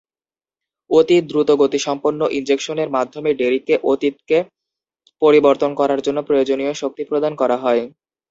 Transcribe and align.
"অতি 0.89 1.17
দ্রুতগতিসম্পন্ন" 1.29 2.21
ইনজেকশনের 2.37 2.89
মাধ্যমে 2.89 3.29
ডেরিককে 3.33 3.75
অতীতকে 3.91 4.37
পরিবর্তন 5.21 5.71
করার 5.79 5.99
জন্য 6.01 6.19
প্রয়োজনীয় 6.27 6.73
শক্তি 6.81 7.03
প্রদান 7.09 7.33
করা 7.41 7.57
হয়। 7.57 7.83